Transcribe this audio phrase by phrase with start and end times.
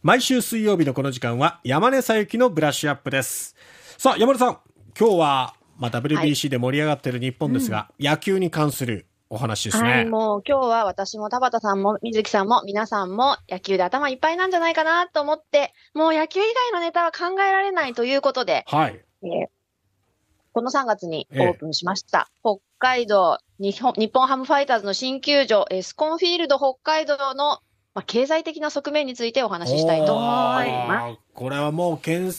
[0.00, 3.56] 毎週水曜日のこの時間は山根さゆきのブラッシュアップです。
[3.96, 4.58] さあ、山根さん、
[4.96, 9.90] 今日は、まあ、WBC で盛り上がっている日本ですが、野球に関するお話ですね。
[9.90, 19.04] はい、もう今日は私も田畑さんも水木さんも皆さんも野球で頭いっぱいなんじゃないかなと思って、もう野球以外のネタは考えられないということで、はい。
[19.24, 19.58] えー
[20.54, 22.28] この3月にオープンしました。
[22.42, 27.60] 北海道日本日本ハムファイターズの新球場、エスコンフィールド北海道の、
[27.98, 30.22] まあ、経済的な側面についてお話ししたいと思
[30.62, 31.18] います。
[31.34, 32.30] これはもうけん、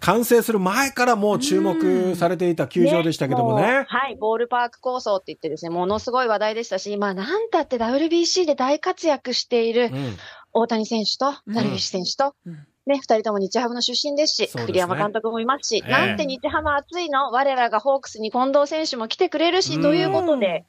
[0.00, 3.60] 完成する前からもう注目されていた球場でしたけどももう。
[3.60, 3.84] ね。
[3.86, 10.16] はい、ボールパーク構想って言ってですね、ものすごい話題でしたし、まあなんたって WBC で大活躍しているうん。
[10.54, 11.54] 大谷選手とうん。
[11.54, 12.54] ダルビッシュ選手と、うん。
[12.86, 15.90] ね、二人とも日ハムの出身ですし、栗山監督もいますし、ええ。
[15.90, 17.30] なんて日ハム熱いの？
[17.32, 19.82] 我らがホークスに近藤選手も来てくれるし、うん。
[19.82, 20.64] ということで、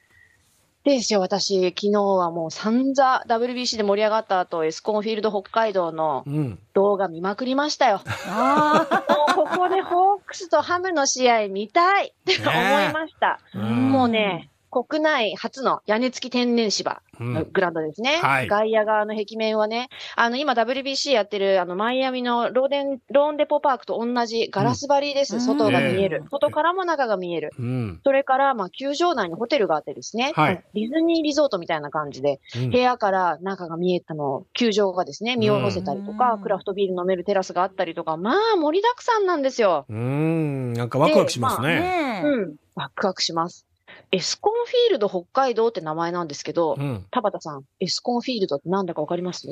[0.96, 6.58] ですよ、私、昨日はもう散々 WBC で盛り上がった後、エスコンフィールド北海道のうん。
[6.74, 8.00] 動画見まくりましたよ。
[8.28, 13.40] あもうここでホークスとハムの試合見たいって思いました。
[13.54, 18.18] うんもうね、国内初の屋根付き天然芝うんのグラウンドですね。
[18.22, 25.36] はい外野側の壁面はね、あの、今 WBC やってる、あの、マイアミのローデン、ローンデポパークと同じガラス張りです。
[25.36, 26.24] うん外が見ええる。
[26.30, 27.50] 外からも中が見える。
[27.58, 28.00] うん。
[28.04, 39.86] それから、まあ、球場内にホテルがあってですね、はいディズニーリゾートみたいな感じで、うん部屋から中が見えたの、球場がですね、見下ろせたりとか、うんクラフトビール飲めるテラスがあったりとか、まあ、盛りだくさんなんですよ。
[39.88, 40.72] うーん。
[40.74, 41.62] なんかワクワクしますあ。
[41.62, 41.80] ね。
[41.80, 42.26] ねえ。
[42.26, 42.56] うん。
[42.74, 43.67] ワクワクします。
[44.10, 47.06] エスコンフィールド北海道って名前なんですけど、うん。
[47.10, 49.46] 田畑さん、エスコンフィールドってなんだかわかります？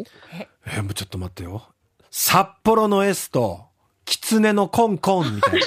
[0.66, 1.62] えーもうちょっと待ってよ。
[2.10, 3.66] 札幌の S と、
[4.06, 5.66] 狐のコンコンみたいな。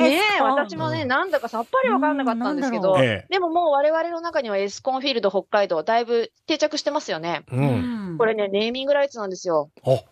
[0.00, 2.96] ねえ、私もね、なんだかさっぱりわかんなかったんですけど。
[2.96, 7.44] でももう我々の中にはエスコンフィールド北海道、だいぶ定着してますよね。
[7.50, 7.56] う。
[7.56, 9.70] うんんこれね、ネーミングライツなんですよ。
[9.84, 10.02] あ、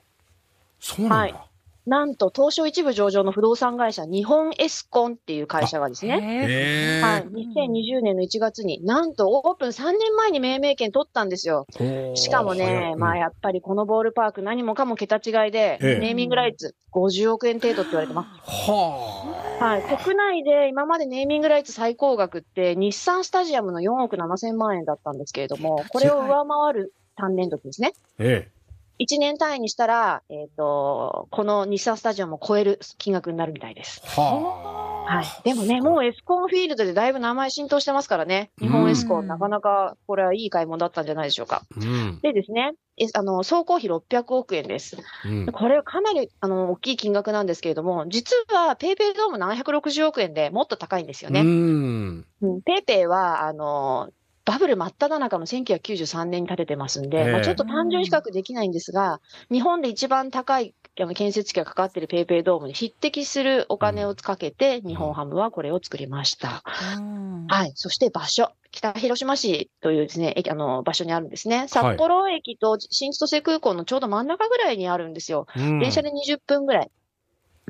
[0.79, 1.47] そうなんだ。
[1.87, 7.03] なんと、東証一部上場の不動産会社、日本エスコンっていう会社がですね、はい、え。
[7.03, 11.67] 2020年の1月に、なんとオープン3年前に命名権取ったんですよ。
[12.15, 18.71] しかもね、まあやっぱりこのボールパーク何もかも桁違いで、ええネーミングライツ50億円程度って言われてます。
[18.71, 19.83] ははい。
[19.83, 27.93] 国内で今までネーミングライツ最高額って日産スタジアムの4億7千万円だったんですけれども、これを上回る単年度ですね。
[29.01, 34.03] 1年単位にしたら、えっ、と、この日産スタジアムを超える金額になるみたいです。
[34.05, 34.21] え。
[34.21, 35.17] はあ。
[35.17, 35.27] はい。
[35.43, 38.51] でもね、もうエスコンフィールドでだいぶ名前浸透してますからね。
[38.61, 41.63] 日本エスコン、うんなかなかこれはいい買い物だったんじゃないでしょうか。
[41.77, 42.21] うん。
[42.21, 44.99] でですね、えあの、総工費600億円です。
[45.25, 45.47] うん。
[45.47, 51.41] これかなり、あの、大きい金額なんですけれども、実はペイペイドーム760億円でもっと高いんですよね。
[51.41, 52.27] うん。
[52.43, 54.11] うん、ペイペイは、あの、
[54.45, 59.21] バブル真っ只中の1993年に建ててますんで、ええまあ、ちょっと単純比較できないんですが、
[59.51, 66.63] 日本で一番高いあの建設費がかかっているペイペイドームに匹敵するお金をかけて、日本ハムはこれを作りました。
[66.97, 67.73] うんはい。
[67.75, 68.53] そして場所。
[68.71, 71.67] 北広島市というですね、駅あの、場所にあるんですね。
[71.69, 75.47] 札幌駅と新千歳空港のちょうど真ん中ぐらいにあるんですよ。
[75.57, 76.93] うん電車で20分ぐらいで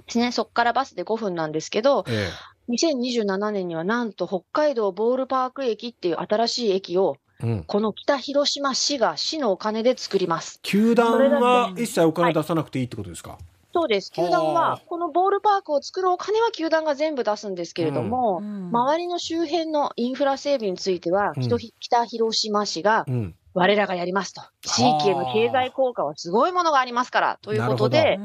[0.09, 0.33] すね。
[0.33, 2.29] そこからバスで5分なんですけど、え
[2.71, 7.47] 2027年にはなんと北海道ボールパーク駅っていう新しい駅を、え。
[7.47, 7.65] うん。
[7.65, 10.61] この北広島市が市のお金で作ります。
[10.63, 13.39] 球団は一切お金出さなくていいってことですか？
[13.73, 14.11] そうです。
[14.13, 23.35] 球団はこのボールパークを作るお金は球団が全部出すんですけれども、うん周りの周辺のインフラ整備については、うん北北広島市がうん。
[23.53, 24.43] 我らがやりますと。
[24.63, 28.19] 地域への経済効果はすごいものがありますから、ということなで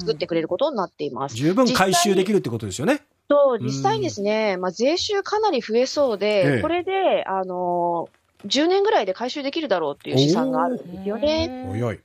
[0.00, 1.36] 作ってくれることになっています。
[1.36, 3.02] 十分回収できるってことですよね。
[3.30, 11.68] そう、実際にですね、まあ、税収かなり増えそうで、ええこれで、あのー10年ぐらいで回収できるだろうっていう試算があるんですよね。
[11.70, 12.00] おいおい。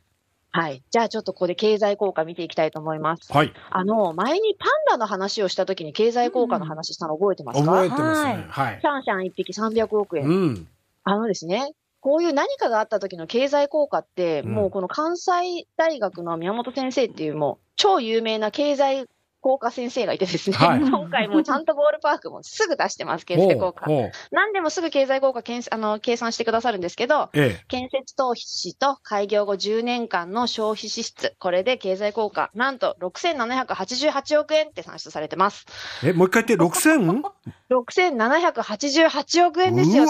[0.52, 0.82] はい。
[0.90, 3.32] じゃあちょっとここで経済効果見ていきたいと思います。
[3.34, 3.54] はい。
[3.70, 8.46] あの、前にパンダの話をした時に経済効果の話したの覚えてますか、覚えてますね。
[8.50, 8.88] はいシ。
[8.88, 10.26] ャンシャン1匹300億円。
[10.26, 10.68] うん。
[11.04, 19.08] あのですね、こういう何かがあった時の経済効果って、うんもうこの関西大学の宮本先生っていうもう超有名な経済
[19.48, 23.86] 効果先生がいてですね、はい今回もちゃんとボールパークもすぐ出してます、経済効果。
[24.30, 35.66] 何でもすぐ経済効果けんあの計算してくださるんですけど、え建設投資と開業後10年間の消費支出、これで経済効果、なんと6788億円って算出されてます。
[36.04, 36.10] え。
[36.10, 37.24] え、もう一回言って 6000?
[37.70, 40.08] 6788 億円ですよ、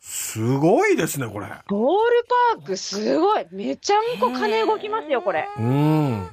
[0.00, 1.48] すごいですね、これ。
[1.66, 3.46] ボールパークすごい。
[3.50, 5.48] めちゃんこ金動きますよ、これ。
[5.58, 6.30] うん。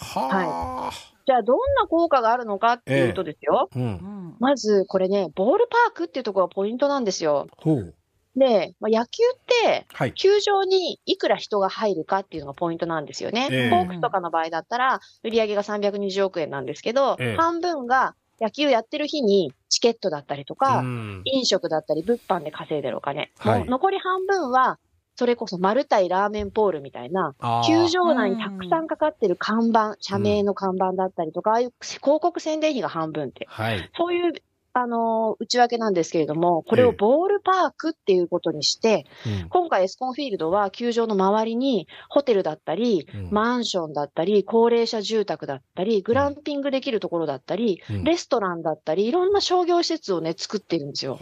[0.00, 1.07] はあ。
[1.28, 3.68] じゃあ、どんな効果があるのかっていうとですよ。
[3.76, 3.78] う。
[3.78, 7.48] うんんまず、これね、ボールパークっていうところがポイントなんですよ。
[7.58, 7.94] ほう。
[8.34, 10.14] で、まあ、野球って、はい。
[10.14, 13.48] 球場にいくら人が入るかっていうのがポイントなんですよね。
[13.50, 23.32] ええホークスとかの場合だったら、売り上げが320億円なんですけど、ええ半分が野球やってる日にチケットだったりとか、うん飲食だったり、物販で稼いでるお金。
[23.36, 24.78] はい残り半分は、
[25.18, 27.34] それこそマルタイラーメンポールみたいな、
[27.66, 33.44] 球場内にたくさんかかってる看板、社名の看板だったりとか、ああいう広告宣伝費が半分って。
[33.50, 33.90] はい。
[33.96, 34.32] そういう、
[34.74, 39.48] あのー内訳なんですけれども、これをボールパークっていうことにして、うん。
[39.48, 43.28] 今回エスコンフィールドは球場の周りにホテルだったり、うん。
[43.32, 48.04] マンションだったり、高齢者住宅だったり、グランピングできるところだったり、うん。
[48.04, 51.18] レストランだったり、いろんな商業施設をね、作ってるんですよ。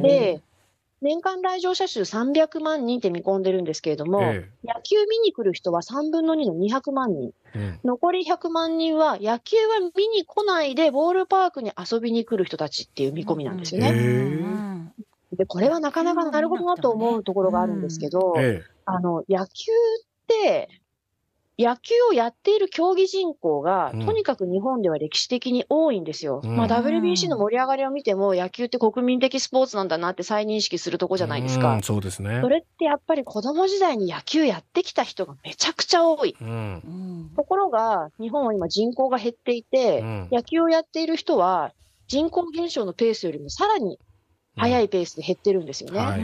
[0.00, 0.42] で、
[1.02, 7.32] 年間来場者数300万人って見込んでるんですけれども、え野球見に来る人は3分の2の200万人。
[7.54, 7.80] えうん。
[7.84, 14.92] 残り100万人は野球は見に来ないでボールパークに遊びに来る人たちっていう見込みなんですよへね。
[15.32, 15.36] え。
[15.36, 18.62] で、これはなかなかなるほどなと思うところがあるんですけど、え。
[18.84, 20.68] あの、野球って、
[21.58, 26.40] 野球をやっている競技人口が、うんとにかく日本では歴史的に多いんですよ。
[26.42, 31.82] うんまあ WBC の盛り上がりを見ても、野球って国民的スポーツなんだなって再認識するとこえじゃないですかうん。
[31.82, 32.48] そうですねそ。
[32.48, 36.34] れってやっぱり子供時代に野球やってきた人がめちゃくちゃ多い。
[36.40, 37.30] うん。
[37.36, 41.72] ところが、日本は今人口が減っていて、うん野球をやっている人は
[42.06, 43.98] 人口減少のペースよりもさらに
[44.56, 45.98] 速いペースで減ってるんですよね。
[45.98, 46.20] はい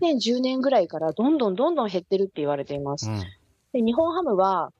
[0.00, 3.08] で2010年ぐらいからどんどんどんどん減ってるって言われています。
[3.74, 4.72] うんで日本ハムは、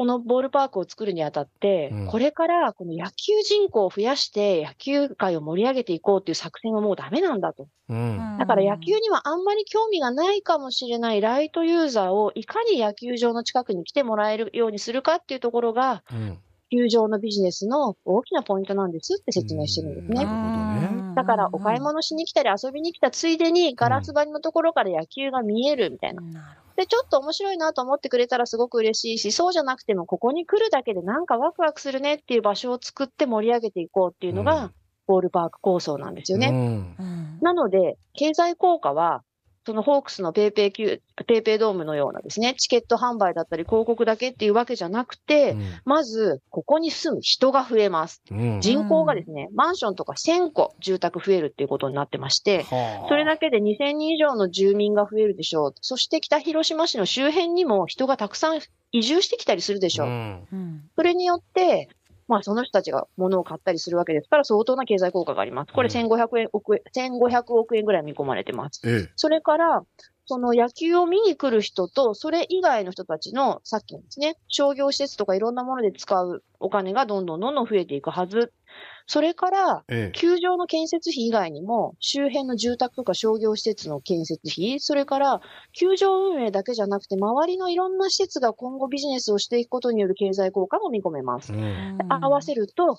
[0.00, 7.68] このボールパークを作るにあたって、うんこれからこの野球人口を増やして野球界を盛り上げていこうっていう作戦はもうダメなんだと。
[7.90, 8.36] うん。
[8.38, 16.38] だから野球にはあんまり興味がないかもしれないライトユーザーをいかに野球場の近くに来てもらえるようにするかっていうところが、うん
[16.72, 20.24] 球場のビジネスの大きなポイントなんですって説明してるんですね。
[21.16, 26.22] だからお買い物しに来たり遊びに来たついでにガラス張りのところから野球が見えるみたいな。
[26.22, 34.46] なるで、ちょっと面白いなと思ってくれたらすごく嬉しいし、そうじゃなくてもここに来るだけでなんかワクワクするねっていう場所を作って盛り上げていこうっていうのうん。
[34.46, 34.72] が、
[35.06, 36.48] ボールパーク構想なんですよね。
[36.98, 37.38] うん。
[37.42, 39.22] なので、経済効果は、
[39.70, 48.20] そのホークスのペイペイ球、ペイペイドームのようなですね、チケット販売だったり広告だけっていうわけじゃなくて、まず、ここに住む人が増えます。
[48.32, 55.74] うん人口がですね、マンションとか1000個住宅増えるっていうことになってまして、はあそれだけで2000人以上の住民が増えるでしょう。
[55.80, 58.58] そして北広島市の周辺にも人がたくさん
[58.90, 60.08] 移住してきたりするでしょう。
[60.08, 61.88] うんうんそれによって、
[62.30, 65.72] まあその人たちが物を買ったりするわけですから相当な経済効果があります。
[65.72, 68.80] これうん1500円億円、1500億円ぐらい見込まれてます。
[68.84, 69.82] ええそれから、
[70.26, 78.52] その野球を見に来る人と、それ以外の人たちの、さっきのですね、商業施設とかいろんなもので使うお金がどんどんどんどん増えていくはず。
[79.06, 85.40] それから、ええ球場の建設費以外にも、周辺の住宅とか商業施設の建設費、それから、
[85.72, 91.52] 球場運営だけじゃなくて、周りのいろんな施設が今後ビジネスをしていくことによる経済効果も見込めます。
[91.52, 92.98] うん合わせると、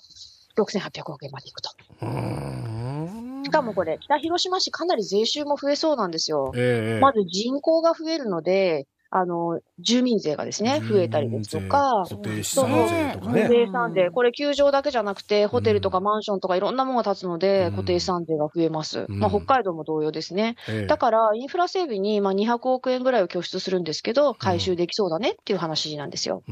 [0.56, 1.70] 6800億円までいくと。
[2.02, 6.52] うんしかもこれ、北広島市かなり税収も増えそうなんですよ。
[6.54, 13.46] ええまず人口が増えるので、あの、住民税がですね、増えたりですとか、固定資産税とかね。
[13.46, 17.70] 税産税、これ球場だけじゃなくて、ホテルとかマンションとかいろんなものが建つので、うん。
[17.72, 19.04] 固定資産税が増えます。
[19.06, 19.18] うん。
[19.18, 20.56] まあ、北海道も同様ですね。
[20.66, 20.86] ええ。
[20.86, 26.42] だから、インフラ整備に、まあ、200億円ぐらいを拠出するんですけど、回収できそうだねっていう話なんですよ。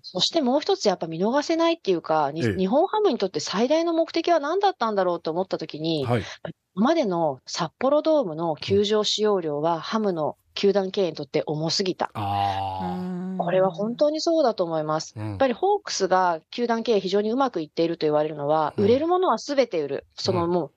[0.00, 2.56] そしてもう一つやっぱ見逃せないっていうか、にええ。
[2.56, 6.22] 日本ハムにとって最大の目的は何だったんだろうと思ったときに、はい。
[6.74, 12.10] 今までの札幌ドームの球場使用量は、ハムの球団経営にとって重すぎた。
[12.14, 12.96] あ
[13.38, 15.14] これは本当にそうだと思います。
[15.16, 15.20] あ。
[15.20, 20.06] うんやっぱりホークスが球団経営非常にうまくいっていると言われるのは、うん売れるものはすべて売る。
[20.14, 20.70] そのも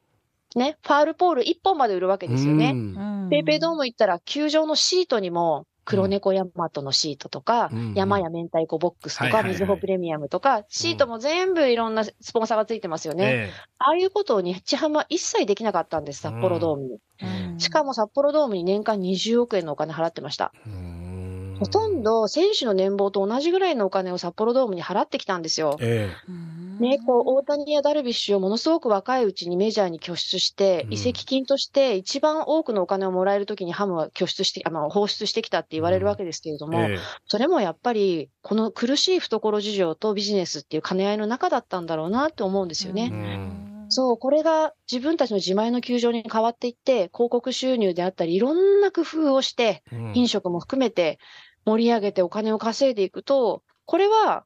[0.55, 2.71] う、ね、ファールポール1本まで売るわけですよね。
[2.71, 13.25] うんペイペイドーム行ったら、球場のシートにも、黒猫ヤマトのシートとか、うん山や明太子ボックスとか、みずほプレミアムとか、シートも全部いろんなスポンサーがついてますよね。
[13.25, 16.99] えああいうことを日ハムは一切できなかったんです、札幌ドームに。
[17.21, 20.51] うんしかも札幌ドームに年間20億円のお金払ってました。
[20.65, 21.05] えうん
[21.59, 25.77] ほとんど選手の年俸と同じぐらいのお金を札幌ドームに払ってきたんですよ。
[25.79, 26.11] え
[26.79, 30.93] ね、こう、大谷やダルビッシュをものすごく若いうちにメジャーに拠出して、うん。
[30.93, 36.97] 移籍金として一番多くのお金をもらえるときにハムは拠出して、あの、放出してきたって言われるわけですけれども、ええ。
[37.27, 43.07] それもやっぱり、この苦しい懐事情とビジネスっていう兼ね合いの中だったんだろうなって思うんですよね。
[43.07, 43.85] ん。
[43.89, 50.11] そう、これが自分たちの自前の球場に変わっていって、広告収入であったり、いろんな工夫をして、うん。
[50.15, 51.19] 飲食も含めて
[51.65, 54.45] 盛り上げてお金を稼いでいくと、これは、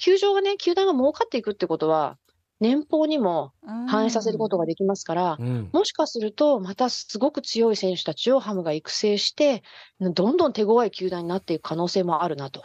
[0.00, 2.18] 球場がね、球団が儲かっていくってことは、
[2.58, 3.52] 年俸にも
[3.88, 5.70] 反映させることができますから、うん。
[5.72, 9.62] もしかすると、またすごく強い選手たちをハムが育成して、
[10.00, 12.64] どんどん手強い球団になっていく可能性もあるなと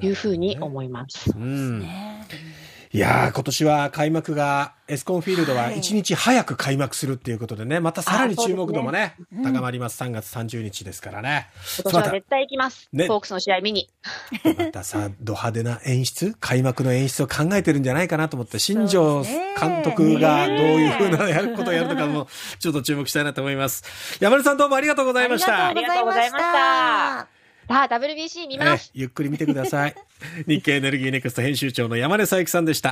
[0.00, 1.30] いうふうに思います。
[1.34, 1.82] うん。
[2.92, 10.02] ねいやー、今年は開幕が、エスコンフィールドははい1日早く開幕するっていうことでね、またさらに注目度もね、そうですね高まります。
[10.02, 11.48] 3月30日ですからね。
[11.80, 12.88] 今年は絶対行きます。
[12.92, 13.88] ねホークスの試合見に。
[14.58, 23.84] またさ、ド派手な演出、開幕の演出を考えてるんじゃないかなと思って、新庄監督がどういうふうなやることをやるのかも、ちょっと注目したいなと思います。
[24.20, 25.68] 山根さんどうもありがとうございました。
[25.68, 27.41] ありがとうございました。
[27.68, 28.90] さあ、WBC 見ます。
[28.94, 29.94] えゆっくり見てください。
[30.46, 32.90] 日経エネルギーネクスト編集長の山根佐伯さんでした。